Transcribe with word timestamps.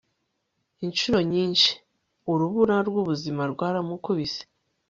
inshuro 0.85 1.19
nyinshi, 1.31 1.69
urubura 2.31 2.75
rwubuzima 2.87 3.43
rwaramukubise 3.53 4.41